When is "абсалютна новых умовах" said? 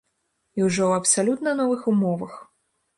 1.03-2.45